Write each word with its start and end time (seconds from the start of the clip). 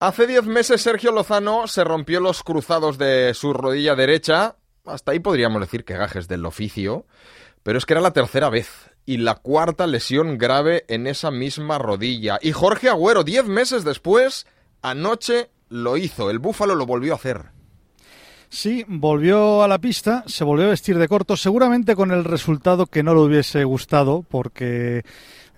Hace 0.00 0.28
10 0.28 0.46
meses 0.46 0.80
Sergio 0.80 1.10
Lozano 1.10 1.66
se 1.66 1.82
rompió 1.82 2.20
los 2.20 2.44
cruzados 2.44 2.98
de 2.98 3.34
su 3.34 3.52
rodilla 3.52 3.96
derecha. 3.96 4.54
Hasta 4.86 5.10
ahí 5.10 5.18
podríamos 5.18 5.60
decir 5.60 5.84
que 5.84 5.96
gajes 5.96 6.28
del 6.28 6.46
oficio. 6.46 7.04
Pero 7.64 7.78
es 7.78 7.84
que 7.84 7.94
era 7.94 8.00
la 8.00 8.12
tercera 8.12 8.48
vez 8.48 8.92
y 9.06 9.16
la 9.16 9.34
cuarta 9.34 9.88
lesión 9.88 10.38
grave 10.38 10.84
en 10.86 11.08
esa 11.08 11.32
misma 11.32 11.78
rodilla. 11.78 12.38
Y 12.40 12.52
Jorge 12.52 12.88
Agüero, 12.88 13.24
10 13.24 13.46
meses 13.46 13.82
después, 13.82 14.46
anoche 14.82 15.50
lo 15.68 15.96
hizo. 15.96 16.30
El 16.30 16.38
Búfalo 16.38 16.76
lo 16.76 16.86
volvió 16.86 17.14
a 17.14 17.16
hacer. 17.16 17.57
Sí, 18.50 18.84
volvió 18.88 19.62
a 19.62 19.68
la 19.68 19.78
pista, 19.78 20.24
se 20.26 20.42
volvió 20.42 20.66
a 20.66 20.70
vestir 20.70 20.96
de 20.96 21.06
corto, 21.06 21.36
seguramente 21.36 21.94
con 21.94 22.12
el 22.12 22.24
resultado 22.24 22.86
que 22.86 23.02
no 23.02 23.14
le 23.14 23.20
hubiese 23.20 23.62
gustado, 23.64 24.24
porque 24.26 25.04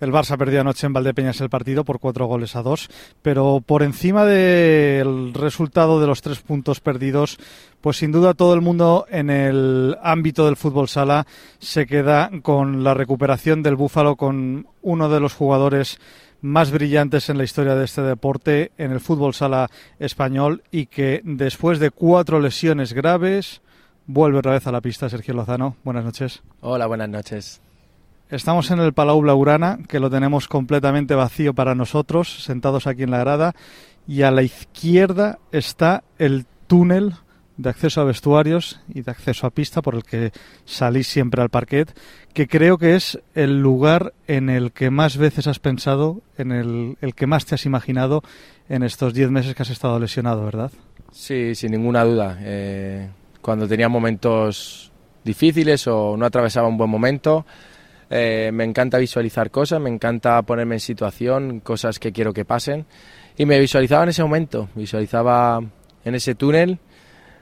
el 0.01 0.11
Barça 0.11 0.37
perdió 0.37 0.59
anoche 0.59 0.87
en 0.87 0.93
Valdepeñas 0.93 1.39
el 1.39 1.49
partido 1.49 1.85
por 1.85 1.99
cuatro 1.99 2.25
goles 2.25 2.57
a 2.57 2.63
dos, 2.63 2.89
pero 3.21 3.63
por 3.65 3.81
encima 3.81 4.25
del 4.25 5.33
resultado 5.33 6.01
de 6.01 6.07
los 6.07 6.21
tres 6.21 6.39
puntos 6.39 6.81
perdidos, 6.81 7.37
pues 7.79 7.97
sin 7.97 8.11
duda 8.11 8.33
todo 8.33 8.53
el 8.55 8.61
mundo 8.61 9.05
en 9.09 9.29
el 9.29 9.95
ámbito 10.03 10.45
del 10.45 10.57
fútbol 10.57 10.89
sala 10.89 11.25
se 11.59 11.85
queda 11.85 12.29
con 12.41 12.83
la 12.83 12.93
recuperación 12.93 13.63
del 13.63 13.77
Búfalo, 13.77 14.17
con 14.17 14.67
uno 14.81 15.07
de 15.07 15.19
los 15.21 15.33
jugadores 15.33 15.97
más 16.41 16.71
brillantes 16.71 17.29
en 17.29 17.37
la 17.37 17.43
historia 17.43 17.75
de 17.75 17.85
este 17.85 18.01
deporte 18.01 18.71
en 18.77 18.91
el 18.91 18.99
fútbol 18.99 19.33
sala 19.33 19.69
español 19.99 20.63
y 20.71 20.87
que 20.87 21.21
después 21.23 21.79
de 21.79 21.91
cuatro 21.91 22.39
lesiones 22.39 22.93
graves 22.93 23.61
vuelve 24.07 24.39
otra 24.39 24.53
vez 24.53 24.67
a 24.67 24.71
la 24.71 24.81
pista 24.81 25.09
Sergio 25.09 25.33
Lozano. 25.33 25.75
Buenas 25.83 26.03
noches. 26.03 26.41
Hola, 26.61 26.87
buenas 26.87 27.09
noches. 27.09 27.61
Estamos 28.29 28.71
en 28.71 28.79
el 28.79 28.93
Palau 28.93 29.21
Blaugrana, 29.21 29.79
que 29.87 29.99
lo 29.99 30.09
tenemos 30.09 30.47
completamente 30.47 31.15
vacío 31.15 31.53
para 31.53 31.75
nosotros, 31.75 32.43
sentados 32.43 32.87
aquí 32.87 33.03
en 33.03 33.11
la 33.11 33.19
grada, 33.19 33.53
y 34.07 34.21
a 34.21 34.31
la 34.31 34.41
izquierda 34.41 35.39
está 35.51 36.03
el 36.17 36.45
túnel 36.67 37.15
de 37.61 37.69
acceso 37.69 38.01
a 38.01 38.05
vestuarios 38.05 38.79
y 38.93 39.01
de 39.01 39.11
acceso 39.11 39.45
a 39.45 39.51
pista 39.51 39.81
por 39.81 39.95
el 39.95 40.03
que 40.03 40.31
salís 40.65 41.07
siempre 41.07 41.41
al 41.41 41.49
parquet, 41.49 41.93
que 42.33 42.47
creo 42.47 42.77
que 42.77 42.95
es 42.95 43.19
el 43.35 43.61
lugar 43.61 44.13
en 44.27 44.49
el 44.49 44.71
que 44.71 44.89
más 44.89 45.17
veces 45.17 45.47
has 45.47 45.59
pensado, 45.59 46.21
en 46.37 46.51
el, 46.51 46.97
que 47.15 47.27
más 47.27 47.45
te 47.45 47.55
has 47.55 47.65
imaginado 47.65 48.23
en 48.69 48.83
estos 48.83 49.13
diez 49.13 49.29
meses 49.29 49.53
que 49.53 49.61
has 49.61 49.69
estado 49.69 49.99
lesionado, 49.99 50.43
¿verdad? 50.45 50.71
Sí, 51.11 51.55
sin 51.55 51.71
ninguna 51.71 52.03
duda. 52.03 52.37
Eh, 52.41 53.09
cuando 53.41 53.67
tenía 53.67 53.89
momentos 53.89 54.91
difíciles 55.23 55.85
o 55.87 56.15
no 56.17 56.25
atravesaba 56.25 56.67
un 56.67 56.77
buen 56.77 56.89
momento, 56.89 57.45
eh, 58.09 58.49
me 58.53 58.63
encanta 58.63 58.97
visualizar 58.97 59.51
cosas, 59.51 59.79
me 59.79 59.89
encanta 59.89 60.41
ponerme 60.41 60.75
en 60.75 60.79
situación, 60.79 61.59
cosas 61.59 61.99
que 61.99 62.11
quiero 62.11 62.33
que 62.33 62.45
pasen. 62.45 62.85
Y 63.37 63.45
me 63.45 63.59
visualizaba 63.59 64.03
en 64.03 64.09
ese 64.09 64.23
momento, 64.23 64.69
visualizaba 64.75 65.61
en 66.03 66.15
ese 66.15 66.35
túnel, 66.35 66.79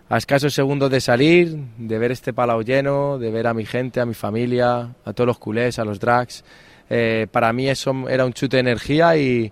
a 0.10 0.18
escasos 0.18 0.56
segundos 0.56 0.90
de 0.90 1.02
salir, 1.02 1.56
de 1.78 2.00
ver 2.00 2.12
este 2.12 2.34
palau 2.34 2.64
lleno, 2.64 3.20
de 3.20 3.30
ver 3.30 3.46
a 3.46 3.54
mi 3.54 3.66
gente, 3.66 4.02
a 4.02 4.08
mi 4.08 4.16
familia, 4.16 4.96
a 5.06 5.14
todos 5.14 5.28
los 5.28 5.38
culés, 5.38 5.78
a 5.78 5.86
los 5.86 6.00
drags. 6.00 6.44
Eh, 6.90 7.28
para 7.32 7.54
mí 7.54 7.70
eso 7.70 7.94
era 8.10 8.26
un 8.26 8.34
chute 8.34 8.58
de 8.58 8.62
energía 8.62 9.16
y, 9.16 9.52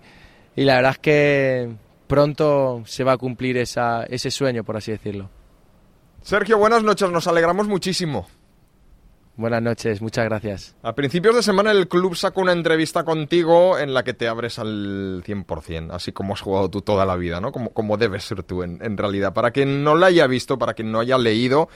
la 0.56 0.74
verdad 0.74 0.92
es 0.92 0.98
que 0.98 1.70
pronto 2.08 2.82
se 2.86 3.04
va 3.04 3.12
a 3.12 3.16
cumplir 3.16 3.56
ese 3.56 4.30
sueño, 4.32 4.64
por 4.64 4.76
así 4.76 4.90
decirlo. 4.90 5.30
Sergio, 6.22 6.58
buenas 6.58 6.82
noches, 6.82 7.08
nos 7.08 7.28
alegramos 7.28 7.68
muchísimo. 7.68 8.26
Buenas 9.38 9.62
noches, 9.62 10.02
muchas 10.02 10.24
gracias. 10.24 10.74
A 10.82 10.96
principios 10.96 11.36
de 11.36 11.44
semana 11.44 11.70
el 11.70 11.86
club 11.86 12.16
sacó 12.16 12.40
una 12.40 12.50
entrevista 12.50 13.04
contigo 13.04 13.78
en 13.78 13.94
la 13.94 14.02
que 14.02 14.12
te 14.12 14.26
abres 14.26 14.58
al 14.58 15.22
100%, 15.24 15.92
así 15.92 16.10
como 16.10 16.34
has 16.34 16.40
jugado 16.40 16.68
tú 16.70 16.82
toda 16.82 17.06
la 17.06 17.14
vida, 17.14 17.40
¿no? 17.40 17.52
Como, 17.52 17.70
como 17.70 17.96
debes 17.98 18.24
ser 18.24 18.42
tú 18.42 18.64
en, 18.64 18.80
en 18.82 18.96
realidad. 18.96 19.34
Para 19.34 19.52
quien 19.52 19.84
no 19.84 19.94
la 19.94 20.06
haya 20.06 20.26
visto, 20.26 20.58
para 20.58 20.74
quien 20.74 20.90
no 20.90 20.98
haya 20.98 21.18
leído, 21.18 21.68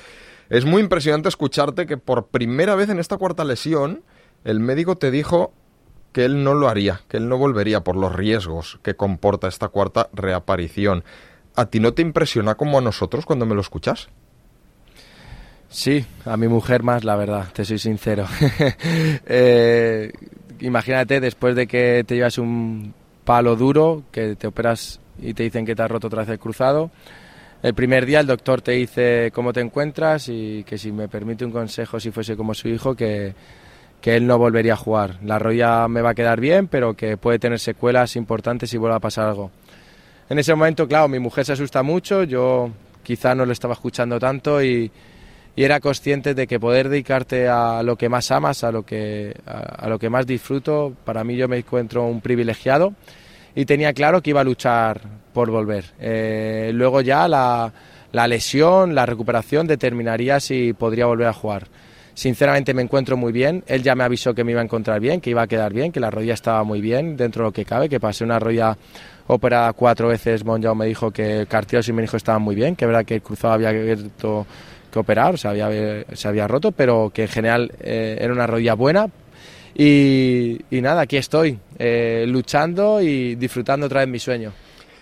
es 0.51 0.65
muy 0.65 0.83
impresionante 0.83 1.29
escucharte 1.29 1.87
que 1.87 1.97
por 1.97 2.27
primera 2.27 2.75
vez 2.75 2.89
en 2.89 2.99
esta 2.99 3.17
cuarta 3.17 3.45
lesión 3.45 4.03
el 4.43 4.59
médico 4.59 4.99
te 4.99 5.13
dijo 5.13 5.53
que 6.11 6.25
él 6.25 6.43
no 6.43 6.55
lo 6.55 6.69
haría, 6.69 7.03
que 7.07 7.17
él 7.17 7.29
no 7.29 7.39
volvería 7.39 7.85
por 7.85 7.95
los 7.95 8.13
riesgos 8.13 8.81
que 8.83 8.97
comporta 8.97 9.47
esta 9.47 9.69
cuarta 9.69 10.11
reaparición. 10.13 11.05
¿A 11.55 11.67
ti 11.67 11.79
no 11.79 11.95
te 11.95 12.03
impresiona 12.03 12.57
como 12.57 12.79
a 12.79 12.81
nosotros 12.81 13.25
cuando 13.25 13.47
me 13.47 13.55
lo 13.55 13.61
escuchas? 13.61 14.09
Sí, 15.73 16.05
a 16.27 16.37
mi 16.37 16.49
mujer 16.49 16.83
más, 16.83 17.03
la 17.03 17.17
verdad, 17.17 17.47
te 17.51 17.65
soy 17.65 17.79
sincero. 17.79 18.27
eh, 19.27 20.13
imagínate, 20.61 21.19
después 21.19 21.57
de 21.57 21.67
que 21.67 22.05
te 22.07 22.15
llevas 22.15 22.37
un 22.37 22.93
palo 23.25 23.57
duro, 23.57 24.03
que 24.13 24.37
te 24.37 24.47
operas 24.47 25.01
y 25.19 25.33
te 25.33 25.45
dicen 25.45 25.65
que 25.65 25.75
te 25.75 25.83
has 25.83 25.91
roto 25.91 26.09
otra 26.09 26.21
vez 26.21 26.29
el 26.29 26.39
cruzado, 26.39 26.91
el 27.63 27.73
primer 27.73 28.05
día 28.05 28.21
el 28.21 28.27
doctor 28.27 28.61
te 28.61 28.73
dice 28.73 29.31
cómo 29.33 29.55
te 29.55 29.61
encuentras 29.61 30.29
y 30.29 30.63
que 30.65 30.77
si 30.77 30.93
me 30.93 31.09
permite 31.09 31.47
un 31.47 31.53
consejo, 31.53 31.99
si 31.99 32.11
fuese 32.11 32.37
como 32.37 32.53
su 32.53 32.69
hijo, 32.69 32.95
que, 32.95 33.35
que 34.03 34.15
él 34.15 34.27
no 34.27 34.37
volvería 34.37 34.75
a 34.75 34.77
jugar. 34.77 35.21
La 35.25 35.39
rodilla 35.39 35.89
me 35.89 36.03
va 36.03 36.11
a 36.11 36.15
quedar 36.15 36.39
bien, 36.39 36.69
pero 36.69 36.93
que 36.93 37.17
puede 37.17 37.39
tener 37.39 37.59
secuelas 37.59 38.17
importantes 38.17 38.69
si 38.69 38.77
vuelve 38.77 38.97
a 38.97 39.01
pasar 39.01 39.29
algo. 39.29 39.51
En 40.29 40.39
ese 40.39 40.55
momento, 40.55 40.87
claro, 40.87 41.09
mi 41.09 41.19
mujer 41.19 41.47
se 41.47 41.55
asusta 41.55 41.83
mucho, 41.83 42.25
yo 42.25 42.71
quizá 43.03 43.35
no 43.35 43.47
lo 43.47 43.53
estaba 43.53 43.73
escuchando 43.73 44.19
tanto 44.19 44.63
y 44.63 44.91
y 45.55 45.65
era 45.65 45.81
consciente 45.81 46.35
de 46.35 46.47
que 46.47 46.59
poder 46.59 46.89
dedicarte 46.89 47.49
a 47.49 47.83
lo 47.83 47.97
que 47.97 48.09
más 48.09 48.31
amas, 48.31 48.65
a 48.65 48.73
lo 48.73 48.85
que, 48.85 49.35
a, 49.47 49.89
lo 49.89 49.99
que 49.99 50.09
más 50.09 50.27
disfruto, 50.27 50.95
para 51.05 51.25
mí 51.25 51.37
yo 51.37 51.49
me 51.49 51.59
encuentro 51.59 52.05
un 52.05 52.21
privilegiado 52.21 52.95
y 53.55 53.67
tenía 53.67 53.93
claro 53.93 54.23
que 54.23 54.31
iba 54.31 54.41
a 54.41 54.45
luchar 54.45 55.01
por 55.35 55.51
volver. 55.51 55.85
Eh, 56.01 56.71
luego 56.73 57.03
ya 57.03 57.29
la, 57.29 57.71
la, 58.13 58.27
lesión, 58.27 58.95
la 58.95 59.05
recuperación 59.05 59.67
determinaría 59.67 60.41
si 60.41 60.73
podría 60.73 61.07
volver 61.07 61.29
a 61.29 61.35
jugar. 61.35 61.67
Sinceramente 62.15 62.75
me 62.75 62.83
encuentro 62.83 63.17
muy 63.17 63.33
bien, 63.33 63.65
él 63.67 63.83
ya 63.83 63.95
me 63.95 64.05
avisó 64.05 64.35
que 64.35 64.45
me 64.45 64.53
iba 64.53 64.61
a 64.61 64.65
encontrar 64.65 65.01
bien, 65.01 65.21
que 65.21 65.31
iba 65.31 65.43
a 65.43 65.47
quedar 65.47 65.73
bien, 65.73 65.93
que 65.93 66.01
la 66.01 66.11
rodilla 66.11 66.35
estaba 66.35 66.63
muy 66.63 66.81
bien 66.81 67.17
dentro 67.17 67.45
de 67.45 67.49
lo 67.49 67.53
que 67.53 67.65
cabe, 67.65 67.89
que 67.89 68.01
pasé 68.01 68.25
una 68.25 68.39
rodilla 68.39 68.77
operada 69.29 69.73
cuatro 69.73 70.09
veces, 70.09 70.45
Monjao 70.45 70.75
me 70.75 70.87
dijo 70.87 71.11
que 71.11 71.41
el 71.41 71.47
cartílago 71.47 71.87
y 71.89 71.93
me 71.93 72.03
dijo 72.03 72.19
estaban 72.19 72.43
muy 72.43 72.55
bien, 72.55 72.77
que 72.77 72.85
verdad 72.85 73.05
que 73.05 73.15
el 73.15 73.23
cruzado 73.23 73.55
había 73.55 73.71
abierto 73.71 74.47
que 74.93 74.99
operar, 75.01 75.39
se 75.39 75.49
había, 75.49 76.05
se 76.13 76.29
había 76.29 76.47
roto, 76.47 76.71
pero 76.71 77.11
que 77.13 77.23
en 77.23 77.29
general 77.29 77.73
eh, 77.81 78.19
era 78.21 78.33
una 78.33 78.47
rodilla 78.47 78.75
buena. 78.75 79.09
Y, 79.75 80.61
y 80.71 80.81
nada, 80.83 81.03
aquí 81.03 81.17
estoy, 81.17 81.59
eh, 81.79 82.25
luchando 82.29 83.01
y 83.01 83.35
disfrutando 83.37 83.87
otra 83.87 84.01
vez 84.01 84.09
mi 84.09 84.19
sueño. 84.19 84.53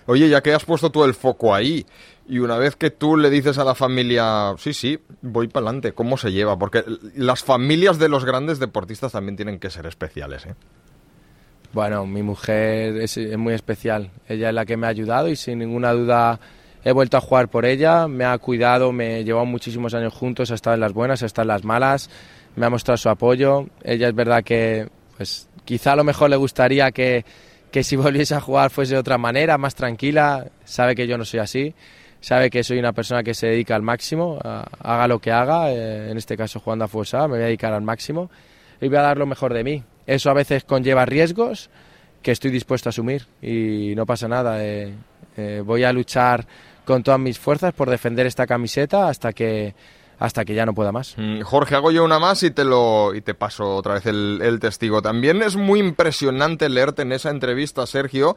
Oye, 0.07 0.29
ya 0.29 0.41
que 0.41 0.55
has 0.55 0.65
puesto 0.65 0.91
tú 0.91 1.05
el 1.05 1.15
foco 1.15 1.55
ahí, 1.55 1.85
y 2.29 2.39
una 2.39 2.57
vez 2.57 2.77
que 2.77 2.91
tú 2.91 3.17
le 3.17 3.29
dices 3.31 3.59
a 3.59 3.65
la 3.65 3.75
familia, 3.75 4.55
sí, 4.59 4.73
sí, 4.73 4.99
voy 5.23 5.49
para 5.49 5.67
adelante, 5.67 5.93
¿cómo 5.93 6.17
se 6.17 6.31
lleva? 6.31 6.57
Porque 6.57 6.85
las 7.17 7.43
familias 7.43 7.99
de 7.99 8.09
los 8.09 8.25
grandes 8.25 8.61
deportistas 8.61 9.13
también 9.13 9.37
tienen 9.37 9.59
que 9.59 9.71
ser 9.71 9.87
especiales, 9.87 10.47
¿eh? 10.47 10.55
Bueno, 11.73 12.05
mi 12.07 12.23
mujer 12.23 12.97
es, 12.97 13.17
es 13.17 13.39
muy 13.39 13.55
especial. 13.55 14.11
Ella 14.29 14.49
es 14.49 14.55
la 14.55 14.67
que 14.67 14.77
me 14.77 14.87
ha 14.89 14.91
ayudado 14.91 15.29
y 15.29 15.37
sin 15.37 15.61
ninguna 15.61 15.93
duda 15.93 16.41
he 16.85 16.93
vuelto 16.93 17.17
a 17.17 17.21
jugar 17.21 17.49
por 17.49 17.67
ella, 17.67 18.09
me 18.09 18.25
ha 18.25 18.37
cuidado, 18.39 18.93
me 18.93 19.25
llevado 19.25 19.47
muchísimos 19.47 19.95
años 19.95 20.15
juntos, 20.15 20.51
ha 20.51 20.55
estado 20.55 20.75
en 20.75 20.81
las 20.81 20.93
buenas, 20.93 21.23
ha 21.23 21.27
estado 21.27 21.45
en 21.45 21.49
las 21.49 21.65
malas, 21.65 22.11
me 22.57 22.67
ha 22.67 22.71
mostrado 22.71 22.97
su 22.97 23.09
apoyo. 23.09 23.67
Ella 23.83 24.09
es 24.09 24.15
verdad 24.15 24.43
que, 24.43 24.89
pues, 25.17 25.49
quizá 25.65 25.93
a 25.93 25.97
lo 25.97 26.05
mejor 26.05 26.31
le 26.31 26.37
gustaría 26.37 26.91
que, 26.91 27.25
que 27.71 27.83
si 27.83 27.97
volviese 27.97 28.35
a 28.35 28.41
jugar 28.41 28.71
fuese 28.71 28.95
de 28.95 29.01
otra 29.01 29.19
manera, 29.19 29.59
más 29.59 29.75
tranquila. 29.75 30.47
Sabe 30.65 30.95
que 30.95 31.07
yo 31.07 31.19
no 31.19 31.25
soy 31.25 31.41
así, 31.41 31.75
sabe 32.21 32.51
que 32.51 32.65
soy 32.65 32.79
una 32.79 32.93
persona 32.93 33.23
que 33.23 33.35
se 33.35 33.49
dedica 33.49 33.75
al 33.75 33.83
máximo, 33.83 34.39
a, 34.43 34.67
haga 34.81 35.09
lo 35.09 35.19
que 35.19 35.33
haga, 35.33 35.71
eh, 35.71 36.11
en 36.11 36.17
este 36.17 36.37
caso 36.37 36.61
jugando 36.61 36.85
a 36.85 36.89
Fuesa, 36.89 37.23
me 37.29 37.35
voy 37.35 37.43
a 37.43 37.47
dedicar 37.47 37.73
al 37.73 37.83
máximo 37.83 38.31
y 38.81 38.89
voy 38.89 38.97
a 38.97 39.03
dar 39.03 39.19
lo 39.19 39.27
mejor 39.27 39.53
de 39.53 39.65
mí. 39.65 39.83
Eso 40.07 40.31
a 40.31 40.35
veces 40.35 40.65
conlleva 40.65 41.05
riesgos 41.05 41.71
que 42.23 42.33
estoy 42.33 42.51
dispuesto 42.51 42.89
a 42.89 42.91
asumir 42.91 43.27
y 43.41 43.95
no 43.95 44.07
pasa 44.07 44.29
nada. 44.29 44.65
Eh, 44.65 44.95
eh, 45.37 45.63
voy 45.65 45.85
a 45.85 45.93
luchar 45.93 46.47
con 46.91 47.05
todas 47.05 47.21
mis 47.21 47.39
fuerzas 47.39 47.73
por 47.73 47.89
defender 47.89 48.27
esta 48.27 48.49
camiseta 48.49 49.09
hasta 49.09 49.33
que 49.33 49.75
hasta 50.19 50.45
que 50.45 50.55
ya 50.55 50.67
no 50.67 50.75
pueda 50.75 50.93
más. 50.93 51.17
Jorge, 51.45 51.77
hago 51.77 51.93
yo 51.93 52.05
una 52.05 52.19
más 52.19 52.43
y 52.43 52.51
te 52.51 52.65
lo 52.65 53.15
y 53.15 53.23
te 53.23 53.33
paso 53.33 53.77
otra 53.77 53.95
vez 53.95 54.07
el, 54.07 54.41
el, 54.43 54.59
testigo. 54.59 55.01
También 55.01 55.41
es 55.41 55.57
muy 55.57 55.79
impresionante 55.79 56.69
leerte 56.69 57.03
en 57.03 57.13
esa 57.13 57.31
entrevista, 57.31 57.87
Sergio, 57.87 58.37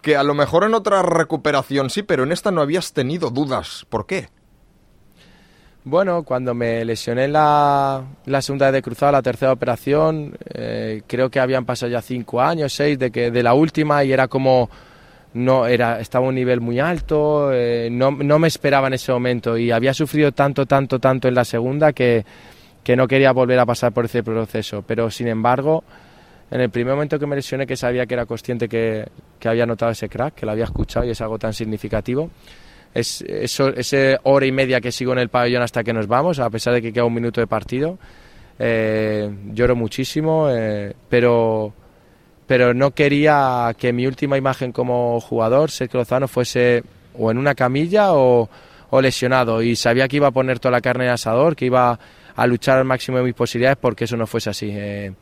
que 0.00 0.16
a 0.16 0.22
lo 0.22 0.32
mejor 0.32 0.64
en 0.64 0.74
otra 0.74 1.02
recuperación 1.02 1.90
sí, 1.90 2.02
pero 2.02 2.22
en 2.22 2.32
esta 2.32 2.50
no 2.50 2.62
habías 2.62 2.92
tenido 2.94 3.28
dudas. 3.30 3.84
¿Por 3.90 4.06
qué? 4.06 4.28
Bueno, 5.84 6.22
cuando 6.22 6.54
me 6.54 6.84
lesioné 6.84 7.28
la, 7.28 8.04
la 8.24 8.40
segunda 8.42 8.70
de 8.70 8.80
cruzado, 8.80 9.12
la 9.12 9.22
tercera 9.22 9.52
operación, 9.52 10.38
eh, 10.54 11.02
creo 11.06 11.30
que 11.30 11.40
habían 11.40 11.64
pasado 11.64 11.90
ya 11.90 12.00
cinco 12.00 12.40
años, 12.40 12.72
seis 12.72 12.98
de 12.98 13.10
que 13.10 13.30
de 13.30 13.42
la 13.42 13.54
última 13.54 14.02
y 14.04 14.12
era 14.12 14.28
como 14.28 14.70
no 15.38 15.66
era 15.66 16.00
estaba 16.00 16.26
a 16.26 16.28
un 16.28 16.34
nivel 16.34 16.60
muy 16.60 16.80
alto, 16.80 17.52
eh, 17.52 17.88
no, 17.90 18.10
no, 18.10 18.38
me 18.38 18.48
esperaba 18.48 18.88
en 18.88 18.94
ese 18.94 19.12
momento 19.12 19.56
y 19.56 19.70
había 19.70 19.94
sufrido 19.94 20.32
tanto, 20.32 20.66
tanto, 20.66 20.98
tanto 20.98 21.28
en 21.28 21.34
la 21.34 21.44
segunda 21.44 21.92
que, 21.92 22.24
que, 22.82 22.96
no 22.96 23.06
quería 23.06 23.32
volver 23.32 23.58
a 23.58 23.66
pasar 23.66 23.92
por 23.92 24.04
ese 24.04 24.22
proceso. 24.22 24.82
Pero 24.86 25.10
sin 25.10 25.28
embargo, 25.28 25.84
En 26.50 26.60
el 26.62 26.70
primer 26.70 26.94
momento 26.94 27.18
que 27.18 27.26
me 27.26 27.36
lesioné, 27.36 27.66
que 27.66 27.76
sabía 27.76 28.06
que 28.06 28.14
era 28.14 28.24
consciente 28.24 28.68
que, 28.68 29.06
que 29.38 29.48
había 29.48 29.66
notado 29.66 29.92
ese 29.92 30.08
crack, 30.08 30.34
que 30.34 30.46
lo 30.46 30.52
había 30.52 30.64
escuchado 30.64 31.04
y 31.04 31.10
es 31.10 31.20
algo 31.20 31.38
tan 31.38 31.52
significativo. 31.52 32.30
Es 32.94 33.22
eso, 33.22 33.68
ese 33.68 34.18
hora 34.22 34.46
y 34.46 34.52
media 34.52 34.80
que 34.80 34.90
sigo 34.90 35.12
en 35.12 35.18
el 35.18 35.28
pabellón 35.28 35.62
hasta 35.62 35.84
que 35.84 35.92
nos 35.92 36.06
vamos, 36.06 36.38
a 36.38 36.48
pesar 36.48 36.72
de 36.72 36.80
que 36.80 36.92
queda 36.92 37.04
un 37.04 37.12
minuto 37.12 37.40
de 37.40 37.46
partido. 37.46 37.98
Eh, 38.58 39.30
lloro 39.52 39.76
muchísimo, 39.76 40.48
eh, 40.50 40.94
pero, 41.08 41.72
pero 42.48 42.72
no 42.72 42.92
quería 42.92 43.76
que 43.78 43.92
mi 43.92 44.06
última 44.06 44.38
imagen 44.38 44.72
como 44.72 45.20
jugador, 45.20 45.70
Sergio 45.70 46.00
Lozano, 46.00 46.26
fuese 46.26 46.82
o 47.12 47.30
en 47.30 47.36
una 47.36 47.54
camilla 47.54 48.14
o, 48.14 48.48
lesionado. 49.02 49.60
Y 49.60 49.76
sabía 49.76 50.08
que 50.08 50.16
iba 50.16 50.28
a 50.28 50.30
poner 50.30 50.58
toda 50.58 50.72
la 50.72 50.80
carne 50.80 51.04
en 51.04 51.10
asador, 51.10 51.54
que 51.54 51.66
iba 51.66 51.98
a 52.34 52.46
luchar 52.46 52.78
al 52.78 52.86
máximo 52.86 53.18
de 53.18 53.24
mis 53.24 53.34
posibilidades 53.34 53.76
porque 53.78 54.04
eso 54.04 54.16
no 54.16 54.26
fuese 54.26 54.48
así. 54.48 54.70
Eh, 54.72 55.12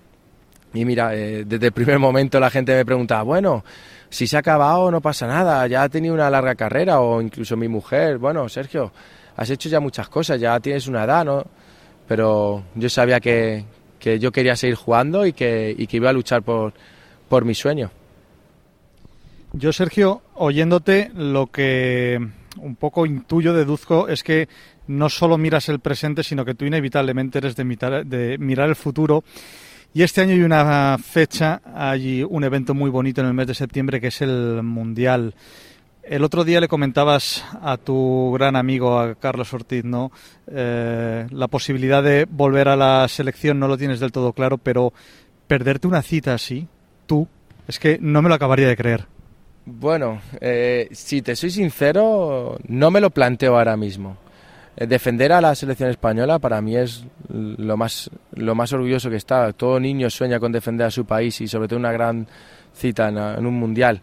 y 0.73 0.85
mira, 0.85 1.17
eh, 1.17 1.43
desde 1.45 1.67
el 1.67 1.73
primer 1.73 1.99
momento 1.99 2.39
la 2.39 2.49
gente 2.49 2.77
me 2.77 2.85
preguntaba, 2.85 3.25
bueno, 3.25 3.65
si 4.09 4.29
se 4.29 4.37
ha 4.37 4.41
acabado 4.41 4.89
no 4.93 5.01
pasa 5.01 5.27
nada, 5.27 5.67
ya 5.67 5.83
ha 5.83 5.89
tenido 5.89 6.15
una 6.15 6.31
larga 6.31 6.55
carrera 6.55 7.01
o 7.01 7.21
incluso 7.21 7.57
mi 7.57 7.67
mujer, 7.67 8.19
bueno, 8.19 8.49
Sergio, 8.49 8.93
has 9.35 9.51
hecho 9.51 9.69
ya 9.69 9.81
muchas 9.81 10.09
cosas, 10.09 10.41
ya 10.41 10.61
tienes 10.61 10.87
una 10.87 11.03
edad, 11.03 11.25
¿no? 11.25 11.45
Pero 12.07 12.63
yo 12.77 12.89
sabía 12.89 13.19
que, 13.19 13.65
que 13.99 14.21
yo 14.21 14.31
quería 14.31 14.55
seguir 14.55 14.77
jugando 14.77 15.27
y 15.27 15.33
que 15.33 15.75
iba 15.77 16.11
a 16.11 16.13
luchar 16.13 16.43
por, 16.43 16.73
por 17.29 17.45
mi 17.45 17.55
sueño. 17.55 17.91
Yo, 19.53 19.73
Sergio, 19.73 20.23
oyéndote, 20.35 21.11
lo 21.15 21.47
que 21.47 22.21
un 22.59 22.77
poco 22.77 23.07
intuyo, 23.07 23.53
deduzco, 23.53 24.09
es 24.09 24.23
que 24.23 24.49
no 24.87 25.09
solo 25.09 25.39
miras 25.39 25.69
el 25.69 25.81
presente, 25.81 26.23
sino 26.23 26.45
que 26.45 26.55
tú 26.55 26.65
inevitablemente 26.65 27.39
eres 27.39 27.57
de, 27.57 27.65
mirar, 27.65 28.07
de 28.07 28.39
mirar 28.39 28.69
el 28.69 28.77
futuro 28.77 29.25
y 29.97 30.03
este 30.03 30.21
año 30.21 30.33
hay 30.33 30.43
una 30.43 30.99
fecha, 30.99 31.63
hay 31.75 32.23
un 32.23 32.45
evento 32.45 32.75
muy 32.75 32.91
bonito 32.91 33.23
en 33.23 33.29
el 33.29 33.33
mes 33.33 33.47
de 33.47 33.55
septiembre 33.55 33.99
que 33.99 34.09
es 34.09 34.21
el 34.21 34.63
Mundial. 34.63 35.35
El 36.03 36.23
otro 36.23 36.45
día 36.45 36.61
le 36.61 36.69
comentabas 36.69 37.43
a 37.63 37.79
tu 37.79 38.31
gran 38.35 38.57
amigo, 38.57 38.99
a 38.99 39.15
Carlos 39.15 39.55
Ortiz, 39.55 39.85
¿no? 39.85 40.13
Eh, 40.49 41.27
la 41.31 41.49
posibilidad 41.49 42.03
de 42.03 42.27
volver 42.31 42.69
a 42.69 42.77
la 42.77 43.09
selección 43.09 43.59
no 43.59 43.69
lo 43.69 43.79
tienes 43.79 43.99
del 43.99 44.13
todo 44.13 44.35
claro, 44.35 44.59
pero 44.59 44.93
perderte 45.47 45.89
una 45.89 46.03
cita 46.03 46.35
así, 46.35 46.69
tú, 47.07 47.29
es 47.69 47.79
que 47.79 47.99
no 48.01 48.23
me 48.23 48.29
lo 48.29 48.35
acabaría 48.35 48.69
de 48.69 48.77
creer. 48.77 49.07
Bueno, 49.65 50.21
eh, 50.41 50.89
si 50.93 51.23
te 51.23 51.35
soy 51.35 51.51
sincero, 51.51 52.57
no 52.69 52.91
me 52.91 53.01
lo 53.01 53.11
planteo 53.11 53.59
ahora 53.59 53.77
mismo. 53.77 54.17
Eh, 54.77 54.87
defender 54.87 55.33
a 55.33 55.41
la 55.41 55.55
selección 55.55 55.91
española 55.91 56.39
para 56.39 56.61
mí 56.61 56.77
es 56.77 57.05
lo 57.29 57.77
más, 57.77 58.09
lo 58.33 58.55
más 58.55 58.73
orgulloso 58.73 59.11
que 59.11 59.17
está. 59.17 59.53
Todo 59.53 59.81
niño 59.81 60.09
sueña 60.09 60.39
con 60.39 60.53
defender 60.53 60.87
a 60.87 60.91
su 60.91 61.05
país 61.05 61.41
y 61.41 61.49
sobre 61.49 61.67
todo 61.67 61.81
una 61.81 61.93
gran 61.93 62.29
cita 62.75 63.09
en, 63.09 63.47
un 63.47 63.55
mundial. 63.55 64.03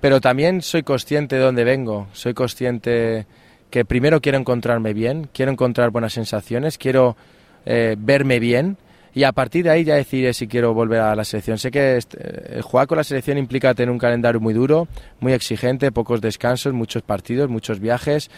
Pero 0.00 0.20
también 0.20 0.62
soy 0.62 0.82
consciente 0.82 1.36
de 1.36 1.42
dónde 1.42 1.64
vengo, 1.64 2.08
soy 2.12 2.34
consciente 2.34 3.26
que 3.70 3.84
primero 3.84 4.20
quiero 4.20 4.38
encontrarme 4.38 4.92
bien, 4.92 5.28
quiero 5.32 5.52
encontrar 5.52 5.90
buenas 5.90 6.14
sensaciones, 6.14 6.78
quiero 6.78 7.16
eh, 7.64 7.96
verme 7.98 8.40
bien 8.40 8.76
y 9.16 9.24
a 9.24 9.32
partir 9.32 9.64
de 9.64 9.70
ahí 9.70 9.82
ya 9.82 9.94
decidiré 9.94 10.34
si 10.34 10.46
quiero 10.46 10.74
volver 10.74 11.00
a 11.00 11.16
la 11.16 11.24
selección. 11.24 11.56
Sé 11.56 11.70
que 11.70 11.96
este, 11.96 12.60
jugar 12.60 12.86
con 12.86 12.98
la 12.98 13.02
selección 13.02 13.38
implica 13.38 13.72
tener 13.72 13.90
un 13.90 13.98
calendario 13.98 14.42
muy 14.42 14.52
duro, 14.52 14.88
muy 15.20 15.32
exigente, 15.32 15.90
pocos 15.90 16.20
descansos, 16.20 16.74
muchos 16.74 17.02
partidos, 17.02 17.48
muchos 17.48 17.80
viajes. 17.80 18.30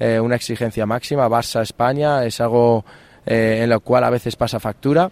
Eh, 0.00 0.18
una 0.18 0.34
exigencia 0.34 0.86
máxima. 0.86 1.28
Barça-España 1.28 2.24
es 2.24 2.40
algo 2.40 2.84
eh, 3.24 3.60
en 3.62 3.70
lo 3.70 3.78
cual 3.78 4.02
a 4.02 4.10
veces 4.10 4.34
pasa 4.34 4.58
factura 4.58 5.08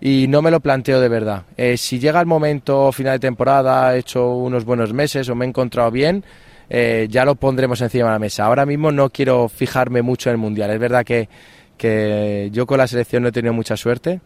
y 0.00 0.26
no 0.26 0.42
me 0.42 0.50
lo 0.50 0.58
planteo 0.58 1.00
de 1.00 1.10
verdad. 1.10 1.44
Eh, 1.56 1.76
si 1.76 2.00
llega 2.00 2.18
el 2.18 2.26
momento 2.26 2.90
final 2.90 3.12
de 3.12 3.20
temporada, 3.20 3.94
he 3.94 4.00
hecho 4.00 4.34
unos 4.34 4.64
buenos 4.64 4.92
meses 4.92 5.28
o 5.28 5.36
me 5.36 5.44
he 5.44 5.48
encontrado 5.48 5.92
bien, 5.92 6.24
ya 6.68 7.24
lo 7.24 7.36
pondremos 7.36 7.80
encima 7.82 8.06
de 8.06 8.12
la 8.14 8.18
mesa. 8.18 8.46
Ahora 8.46 8.66
mismo 8.66 8.90
no 8.90 9.10
quiero 9.10 9.48
fijarme 9.48 10.02
mucho 10.02 10.28
en 10.28 10.32
el 10.32 10.38
Mundial. 10.38 10.72
Es 10.72 10.80
verdad 10.80 11.04
que, 11.04 11.28
que 11.78 12.48
yo 12.52 12.66
con 12.66 12.78
la 12.78 12.88
selección 12.88 13.22
no 13.22 13.28
he 13.28 13.32
tenido 13.32 13.54
mucha 13.54 13.76
suerte. 13.76 14.20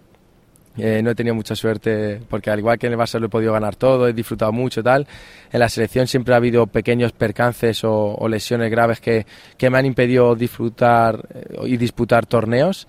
Eh, 0.83 1.03
no 1.03 1.11
he 1.11 1.15
tenido 1.15 1.35
mucha 1.35 1.55
suerte 1.55 2.21
porque 2.29 2.51
al 2.51 2.59
igual 2.59 2.79
que 2.79 2.87
en 2.87 2.93
el 2.93 2.99
Barça 2.99 3.19
lo 3.19 3.27
he 3.27 3.29
podido 3.29 3.53
ganar 3.53 3.77
todo, 3.77 4.09
he 4.09 4.13
disfrutado 4.13 4.53
mucho 4.53 4.83
tal. 4.83 5.07
En 5.53 5.61
la 5.61 5.69
selección 5.69 6.07
siempre 6.07 6.35
ha 6.35 6.39
habido 6.39 6.67
pequeños 6.67 7.13
percances 7.13 7.83
o, 7.85 8.27
lesiones 8.29 8.71
graves 8.71 9.01
que, 9.01 9.27
me 9.71 9.79
han 9.79 9.87
impedido 9.87 10.35
disfrutar 10.35 11.21
eh, 11.35 11.67
y 11.67 11.77
disputar 11.77 12.27
torneos. 12.27 12.89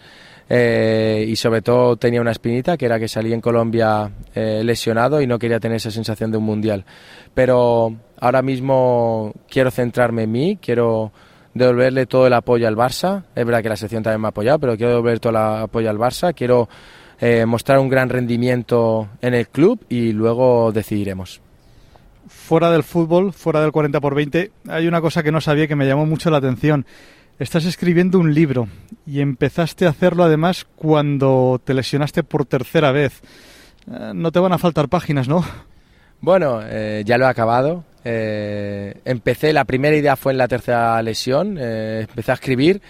Eh, 0.54 1.26
y 1.30 1.38
sobre 1.38 1.62
todo 1.62 1.96
tenía 1.96 2.20
una 2.20 2.32
espinita 2.32 2.76
que 2.76 2.86
era 2.86 3.00
que 3.00 3.08
salí 3.08 3.32
en 3.32 3.40
Colombia 3.40 4.12
lesionado 4.34 5.22
y 5.22 5.28
no 5.28 5.40
quería 5.40 5.62
tener 5.62 5.78
esa 5.78 5.92
sensación 5.92 6.30
de 6.30 6.38
un 6.38 6.44
mundial. 6.44 6.84
Pero 7.34 7.96
ahora 8.20 8.42
mismo 8.42 9.34
quiero 9.50 9.72
centrarme 9.72 10.24
en 10.24 10.32
mí, 10.32 10.58
quiero 10.62 11.14
devolverle 11.54 12.06
todo 12.06 12.28
el 12.28 12.34
apoyo 12.34 12.68
al 12.68 12.76
Barça. 12.76 13.24
Es 13.36 13.46
verdad 13.46 13.62
que 13.62 13.70
la 13.70 13.76
selección 13.76 14.04
también 14.04 14.22
me 14.22 14.28
ha 14.28 14.30
apoyado, 14.30 14.60
pero 14.60 14.76
quiero 14.76 14.92
devolver 14.92 15.20
todo 15.20 15.32
el 15.32 15.38
apoyo 15.38 15.90
al 15.90 15.98
Barça. 15.98 16.34
Quiero 16.34 16.70
eh, 17.23 17.45
mostrar 17.45 17.77
un 17.77 17.88
gran 17.88 18.09
rendimiento 18.09 19.07
en 19.21 19.35
el 19.35 19.47
club 19.47 19.79
y 19.89 20.12
luego 20.12 20.71
decidiremos. 20.71 21.39
Fuera 22.27 22.71
del 22.71 22.81
fútbol, 22.81 23.31
fuera 23.31 23.62
del 23.62 23.71
40 23.71 24.01
por 24.01 24.15
20, 24.15 24.51
hay 24.68 24.88
una 24.88 25.01
cosa 25.01 25.21
que 25.21 25.31
no 25.31 25.39
sabía 25.39 25.68
que 25.68 25.75
me 25.75 25.85
llamó 25.85 26.07
mucho 26.07 26.31
la 26.31 26.38
atención. 26.38 26.83
Estás 27.38 27.65
escribiendo 27.65 28.18
un 28.18 28.33
libro 28.33 28.68
y 29.06 29.21
empezaste 29.21 29.85
a 29.85 29.89
hacerlo 29.89 30.23
además 30.23 30.65
cuando 30.75 31.62
te 31.63 31.75
lesionaste 31.75 32.23
por 32.23 32.45
tercera 32.45 32.91
vez. 32.91 33.21
Eh, 33.88 34.13
no 34.15 34.31
te 34.31 34.39
van 34.39 34.53
a 34.53 34.57
faltar 34.57 34.89
páginas, 34.89 35.27
¿no? 35.27 35.45
Bueno, 36.21 36.62
eh, 36.63 37.03
ya 37.06 37.19
lo 37.19 37.25
he 37.25 37.29
acabado. 37.29 37.83
empecé, 38.03 39.53
la 39.53 39.65
primera 39.65 39.95
idea 39.95 40.15
fue 40.15 40.31
en 40.31 40.39
la 40.39 40.47
tercera 40.47 41.00
lesión. 41.03 41.59
empecé 41.59 42.31
a 42.31 42.33
escribir 42.33 42.81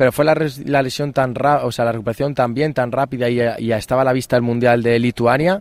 pero 0.00 0.12
fue 0.12 0.24
la, 0.24 0.34
la 0.64 0.80
lesión 0.80 1.12
tan 1.12 1.34
o 1.62 1.70
sea, 1.70 1.84
la 1.84 1.92
recuperación 1.92 2.34
tan 2.34 2.54
bien, 2.54 2.72
tan 2.72 2.90
rápida 2.90 3.28
y 3.28 3.34
ya, 3.34 3.76
estaba 3.76 4.00
a 4.00 4.04
la 4.06 4.14
vista 4.14 4.34
el 4.34 4.40
Mundial 4.40 4.82
de 4.82 4.98
Lituania 4.98 5.60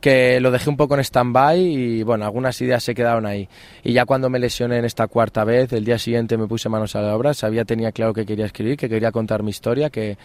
que 0.00 0.40
lo 0.40 0.50
dejé 0.50 0.68
un 0.68 0.76
poco 0.76 0.96
en 0.96 1.00
stand-by 1.04 1.60
y 1.60 2.02
bueno, 2.02 2.24
algunas 2.24 2.60
ideas 2.60 2.82
se 2.82 2.92
quedaron 2.92 3.24
ahí. 3.24 3.48
Y 3.84 3.92
ya 3.92 4.04
cuando 4.04 4.30
me 4.30 4.40
lesioné 4.40 4.78
en 4.78 4.84
esta 4.84 5.06
cuarta 5.06 5.44
vez, 5.44 5.72
el 5.72 5.84
día 5.84 5.96
siguiente 5.96 6.36
me 6.36 6.48
puse 6.48 6.68
manos 6.68 6.96
a 6.96 7.02
la 7.02 7.14
obra, 7.14 7.34
sabía, 7.34 7.64
tenía 7.64 7.92
claro 7.92 8.12
que 8.12 8.26
quería 8.26 8.46
escribir, 8.46 8.76
que 8.76 8.88
quería 8.88 9.12
contar 9.12 9.44
mi 9.44 9.50
historia, 9.50 9.90
que, 9.90 10.18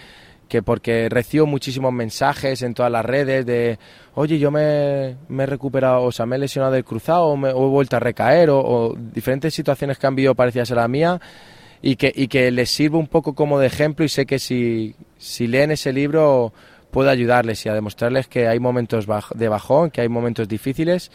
que 0.50 0.64
porque 0.64 1.08
recibo 1.08 1.46
muchísimos 1.46 1.94
mensajes 1.94 2.64
en 2.64 2.74
todas 2.74 2.92
las 2.92 3.06
redes 3.06 3.46
de, 3.46 3.78
oye, 4.16 4.40
yo 4.40 4.50
me, 4.50 5.18
me 5.28 5.44
he 5.44 5.46
recuperado, 5.46 6.02
o 6.02 6.12
sea, 6.12 6.26
me 6.26 6.38
he 6.38 6.40
lesionado 6.40 6.74
del 6.74 6.86
cruzado 6.86 7.26
o, 7.26 7.38
me, 7.38 7.52
he 7.52 7.54
vuelto 7.54 7.98
a 7.98 8.00
recaer, 8.00 8.50
o, 8.50 8.60
o 8.62 8.96
diferentes 8.96 9.54
situaciones 9.54 10.00
que 10.00 10.08
han 10.08 10.16
vivido 10.16 10.34
parecidas 10.34 10.72
a 10.72 10.76
la 10.76 10.88
mía 10.88 11.22
y 11.86 11.98
que, 11.98 12.12
y 12.16 12.30
que 12.30 12.50
les 12.50 12.72
sirva 12.72 12.98
un 12.98 13.08
poco 13.08 13.36
como 13.36 13.60
de 13.60 13.68
ejemplo 13.68 14.06
y 14.06 14.10
sé 14.10 14.26
que 14.26 14.40
si, 14.40 14.96
si 15.18 15.48
leen 15.48 15.70
ese 15.70 15.92
libro 15.92 16.54
puedo 16.92 17.10
ayudarles 17.10 17.66
y 17.66 17.70
a 17.70 17.74
demostrarles 17.74 18.28
que 18.28 18.48
hay 18.48 18.60
momentos 18.60 19.06
de 19.36 19.50
bajón, 19.50 19.92
que 19.92 20.00
hay 20.00 20.08
momentos 20.08 20.48
difíciles 20.48 21.12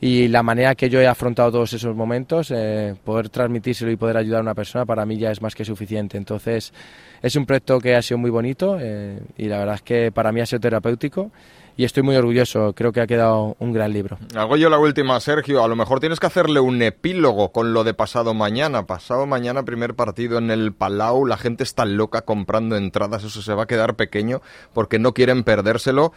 y 0.00 0.28
la 0.28 0.42
manera 0.42 0.74
que 0.74 0.88
yo 0.88 1.00
he 1.00 1.06
afrontado 1.06 1.52
todos 1.52 1.72
esos 1.74 1.94
momentos, 1.94 2.50
eh, 2.50 2.94
poder 3.04 3.28
transmitírselo 3.28 3.90
y 3.90 3.96
poder 3.96 4.16
ayudar 4.16 4.38
a 4.38 4.42
una 4.42 4.54
persona 4.54 4.86
para 4.86 5.04
mí 5.04 5.18
ya 5.18 5.30
es 5.30 5.42
más 5.42 5.54
que 5.54 5.64
suficiente. 5.64 6.16
Entonces 6.16 6.72
es 7.20 7.36
un 7.36 7.44
proyecto 7.44 7.78
que 7.80 7.94
ha 7.94 8.02
sido 8.02 8.18
muy 8.18 8.30
bonito 8.30 8.78
eh, 8.80 9.20
y 9.36 9.46
la 9.46 9.58
verdad 9.58 9.74
es 9.74 9.82
que 9.82 10.10
para 10.10 10.32
mí 10.32 10.40
ha 10.40 10.46
sido 10.46 10.60
terapéutico 10.60 11.30
y 11.76 11.84
estoy 11.84 12.02
muy 12.02 12.16
orgulloso. 12.16 12.72
Creo 12.74 12.92
que 12.92 13.00
ha 13.00 13.06
quedado 13.06 13.56
un 13.58 13.72
gran 13.72 13.92
libro. 13.92 14.18
Hago 14.34 14.56
yo 14.56 14.70
la 14.70 14.78
última, 14.78 15.20
Sergio. 15.20 15.62
A 15.62 15.68
lo 15.68 15.76
mejor 15.76 16.00
tienes 16.00 16.18
que 16.18 16.26
hacerle 16.26 16.60
un 16.60 16.80
epílogo 16.82 17.52
con 17.52 17.74
lo 17.74 17.84
de 17.84 17.92
pasado 17.92 18.32
mañana. 18.32 18.86
Pasado 18.86 19.26
mañana, 19.26 19.64
primer 19.64 19.94
partido 19.94 20.38
en 20.38 20.50
el 20.50 20.72
Palau. 20.72 21.26
La 21.26 21.36
gente 21.36 21.62
está 21.62 21.84
loca 21.84 22.22
comprando 22.22 22.76
entradas. 22.76 23.24
Eso 23.24 23.42
se 23.42 23.54
va 23.54 23.64
a 23.64 23.66
quedar 23.66 23.96
pequeño 23.96 24.40
porque 24.72 24.98
no 24.98 25.12
quieren 25.12 25.44
perdérselo. 25.44 26.12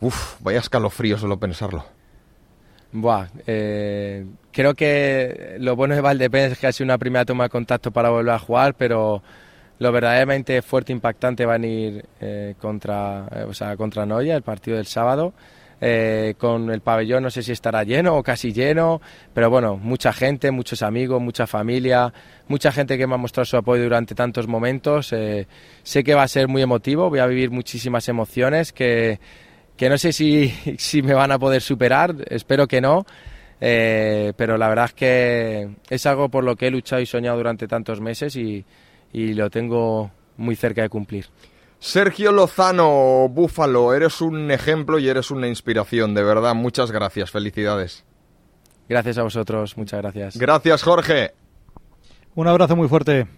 Uf, 0.00 0.36
vaya 0.40 0.58
escalofrío 0.58 1.18
solo 1.18 1.38
pensarlo. 1.38 1.84
Buah, 2.90 3.28
eh, 3.46 4.24
creo 4.50 4.74
que 4.74 5.56
lo 5.58 5.76
bueno 5.76 5.94
de 5.94 6.00
Valdepens 6.00 6.52
es 6.52 6.58
que 6.58 6.66
ha 6.66 6.72
sido 6.72 6.86
una 6.86 6.98
primera 6.98 7.24
toma 7.24 7.44
de 7.44 7.50
contacto 7.50 7.90
para 7.90 8.08
volver 8.08 8.34
a 8.34 8.38
jugar, 8.38 8.74
pero 8.74 9.22
lo 9.78 9.92
verdaderamente 9.92 10.60
fuerte, 10.62 10.92
impactante 10.92 11.46
va 11.46 11.54
a 11.54 11.58
ir 11.58 12.04
eh, 12.20 12.54
contra, 12.58 13.28
eh, 13.30 13.44
o 13.46 13.54
sea, 13.54 13.76
contra 13.76 14.06
Noya, 14.06 14.36
el 14.36 14.42
partido 14.42 14.76
del 14.76 14.86
sábado. 14.86 15.32
Eh, 15.80 16.34
con 16.38 16.72
el 16.72 16.80
pabellón 16.80 17.22
no 17.22 17.30
sé 17.30 17.40
si 17.40 17.52
estará 17.52 17.84
lleno 17.84 18.16
o 18.16 18.22
casi 18.24 18.52
lleno, 18.52 19.00
pero 19.32 19.48
bueno, 19.48 19.76
mucha 19.76 20.12
gente, 20.12 20.50
muchos 20.50 20.82
amigos, 20.82 21.22
mucha 21.22 21.46
familia, 21.46 22.12
mucha 22.48 22.72
gente 22.72 22.98
que 22.98 23.06
me 23.06 23.14
ha 23.14 23.16
mostrado 23.16 23.44
su 23.44 23.56
apoyo 23.56 23.84
durante 23.84 24.16
tantos 24.16 24.48
momentos. 24.48 25.14
sé 25.84 26.04
que 26.04 26.14
va 26.14 26.24
a 26.24 26.28
ser 26.28 26.48
muy 26.48 26.62
emotivo, 26.62 27.08
voy 27.08 27.20
a 27.20 27.26
vivir 27.26 27.52
muchísimas 27.52 28.08
emociones 28.08 28.72
que, 28.72 29.20
que 29.78 29.88
no 29.88 29.96
sé 29.96 30.12
si, 30.12 30.48
si 30.78 31.00
me 31.00 31.14
van 31.14 31.32
a 31.32 31.38
poder 31.38 31.62
superar, 31.62 32.14
espero 32.28 32.66
que 32.66 32.82
no. 32.82 33.06
pero 33.58 34.58
la 34.58 34.68
verdad 34.68 34.86
es 34.86 34.92
que 34.92 35.68
es 35.88 36.04
algo 36.04 36.28
por 36.28 36.44
lo 36.44 36.56
que 36.56 36.66
he 36.66 36.70
luchado 36.70 37.00
y 37.00 37.06
soñado 37.06 37.38
durante 37.38 37.66
tantos 37.66 38.00
meses 38.00 38.36
y, 38.36 38.64
y 39.12 39.32
lo 39.32 39.48
tengo 39.48 40.10
muy 40.36 40.56
cerca 40.56 40.82
de 40.82 40.88
cumplir. 40.90 41.26
Sergio 41.80 42.32
Lozano, 42.32 43.28
Búfalo, 43.28 43.94
eres 43.94 44.20
un 44.20 44.50
ejemplo 44.50 44.98
y 44.98 45.08
eres 45.08 45.30
una 45.30 45.46
inspiración, 45.46 46.12
de 46.12 46.24
verdad. 46.24 46.54
Muchas 46.54 46.90
gracias, 46.90 47.30
felicidades. 47.30 48.04
Gracias 48.88 49.18
a 49.18 49.22
vosotros, 49.22 49.76
muchas 49.76 50.00
gracias. 50.00 50.36
Gracias, 50.36 50.82
Jorge. 50.82 51.34
Un 52.34 52.48
abrazo 52.48 52.74
muy 52.74 52.88
fuerte. 52.88 53.28